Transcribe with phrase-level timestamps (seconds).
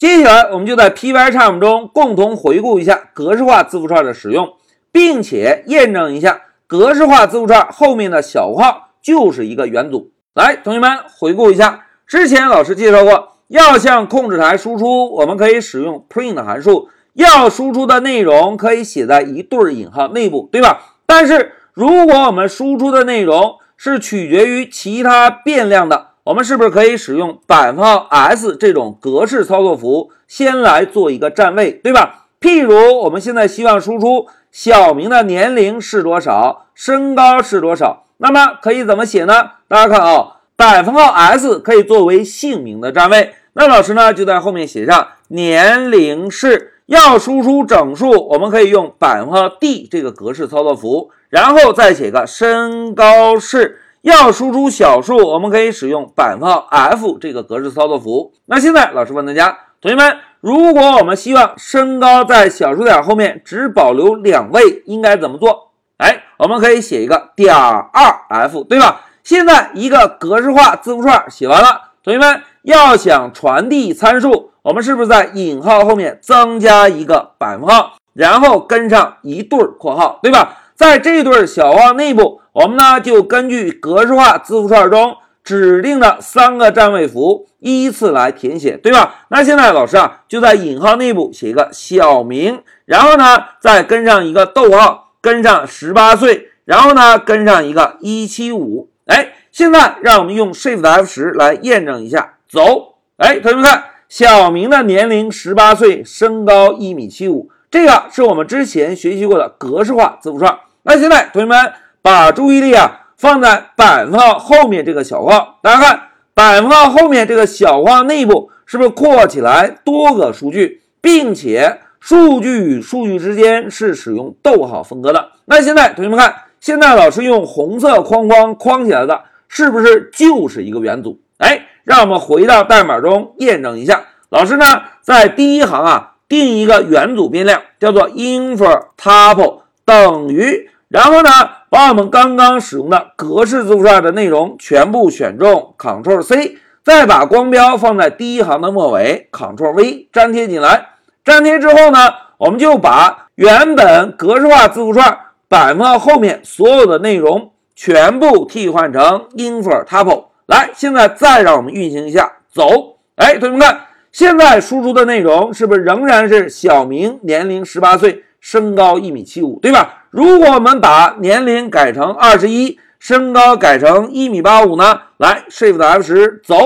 [0.00, 4.54] 接下来，我们就在 Pycharm 中共同回顾一下格式化字符串的使用，
[4.90, 10.10] 并且验证一下格式化字符串后面的小括号就是一个元组。
[10.32, 20.96] 来，同学们回顾一下，之前老师介绍过，要向控制台输出，我们可以使用 print 函数，要输出的内容可以写在一对引号内部，对吧？
[21.04, 32.26] 但是如果我们输出的内容是取决于其他变量的，我们是不是可以使用百分号 s 这种格式操作符，先来做一个占位，对吧？
[32.40, 38.04] 譬如我们现在希望输出小明的年龄是多少，身高是多少。
[38.18, 39.50] 那么可以怎么写呢？
[39.66, 58.32] 大家看啊，百分号 s 可以作为姓名的占位，那老师呢就在后面写上年龄是要输出整数，我们可以用百分号 d 这个格式操作符，然后再写个身高是要输出小数，我们可以使用百分号 f 这个格式操作符。
[58.46, 65.72] 那现在老师问大家，同学们，如果我们希望身高在小数点后面只保留两位，应该怎么做？
[65.98, 69.02] 哎，我们可以写一个点二 f，对吧？
[69.22, 80.56] 现在一个格式化字符串写完了，同学们要想传递参数，我们是不是在引号后面增加一个百分号，然后跟上一对括号，对吧？
[80.74, 89.26] 在这对小括号内部，我们呢就根据格式化字符串中指定的三个占位符依次来填写，对吧？
[89.28, 95.08] 那现在老师啊就在引号内部写一个小明，然后呢再跟上一个逗号。
[95.22, 110.58] 跟上十八岁，然后呢，跟上一个一七五，哎，现在让我们用 Shift F 十来验证一下，走，哎，同学们看，小明的年龄十八岁，身高一米七五，这个是我们之前学习过的格式化字符串。
[110.84, 111.70] 那现在同学们
[112.02, 116.02] 把注意力啊放在百分号后面这个小括号，大家看
[116.34, 121.80] 百分号后面这个小括号内部是不是括起来多个数据，并且。
[122.02, 125.32] 数据与数据之间是使用逗号分割的。
[125.44, 131.20] 那现在同学们看，现在老师用红色框框框起来的，是不是就是一个元组？
[131.36, 134.04] 哎，让我们回到代码中验证一下。
[134.30, 134.64] 老师呢，
[135.02, 141.30] 在第一行啊定一个元组变量，叫做 inf_tuple 等于，然后呢，
[141.68, 150.88] 把我们刚刚使用的格式字符串的内容全部选中，Ctrl C，再把光标放在第一行的末尾，Ctrl V 粘贴进来。
[151.24, 160.24] 粘贴之后呢，我们就把原本格式化字符串摆放后面所有的内容全部替换成 infer tuple。
[160.46, 162.96] 来，现在再让我们运行一下，走。
[163.14, 170.04] 哎，同学们看，现在输出的内容是不是仍然是小明年龄十八岁，身高一米七五，对吧？
[170.10, 175.02] 如果我们把年龄改成二十一，身高改成一米八五呢？
[175.18, 176.56] 来，Shift F 十，走。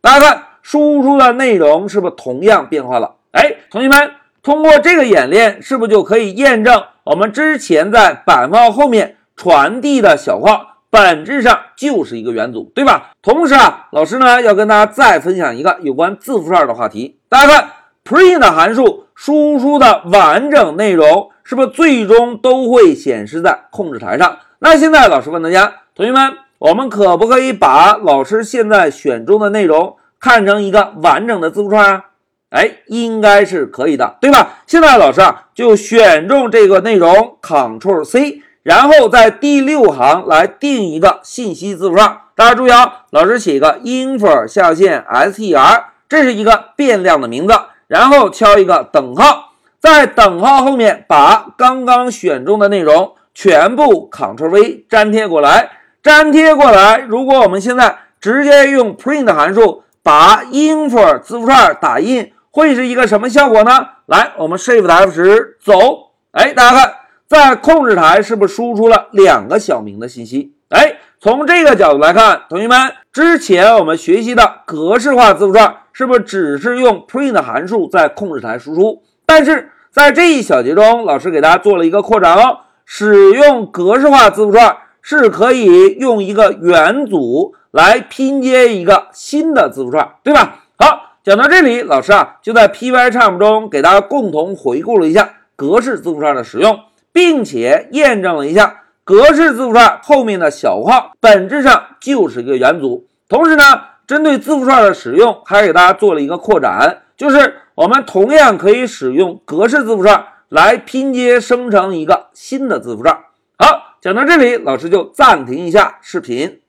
[0.00, 3.16] 大家看，输出的内容是不是同样变化了？
[3.32, 4.12] 哎，同学们，
[4.42, 13.12] 通过这个演练，是不是就可以验证我们之前在板报后面传递的小框本质上就是一个元组，对吧？
[13.22, 17.18] 同时啊，老师呢要跟大家再分享一个有关字符串的话题。
[17.28, 17.70] 大家看
[18.04, 24.38] ，print 函数输出的完整内容是不是最终都会显示在控制台上？
[24.58, 32.04] 那现在老师问大家，同学们，我们可不可以把老师现在选中的内容看成一个完整的字符串啊？
[32.50, 34.58] 哎，应该是可以的，对吧？
[34.66, 42.18] 现在老师啊，就选中这个内容，Ctrl C，然后在第六行来定一个信息字符串。
[42.36, 47.54] 大家注意啊，老师写一个 infer 下线 str，这是一个变量的名字，
[47.86, 55.70] 然后敲一个等号，在等号后面把刚刚选中的内容全部 Ctrl V 粘贴过来，
[56.02, 56.98] 粘贴过来。
[56.98, 62.32] 如果我们现在直接用 print 函数把 inf 字符串打印。
[62.54, 63.88] 会是一个什么效果呢？
[64.04, 66.10] 来，我们 Shift F 十走。
[66.32, 66.94] 哎，大家看，
[67.26, 70.52] 在控制台是不是输出了两个小明的信息？
[70.68, 72.76] 哎，从这个角度来看，同学们，
[73.12, 79.04] 之前我们学习的格式化字符串是不是只是用 print 函数在控制台输出？
[79.24, 90.64] 但是在这一小节中，老师给大家做了一个扩展哦，使用格式化字符串是可以用一个元组来拼接一个新的字符串，对吧？
[90.76, 91.12] 好。
[91.22, 96.80] 讲到这里，老师啊就在 Pycharm 中给大家共同回顾了一下格式字符串的使用，
[97.12, 103.08] 并且验证了一下格式字符串后面的小括号本质上就是一个元组。
[103.28, 103.64] 同时呢，
[104.06, 113.14] 针对字符串的使用，还给大家做了一个扩展，就是我们同样可以使用格式字符串来拼接生成一个新的字符串。
[113.58, 116.61] 好，讲到这里，老师就暂停一下视频。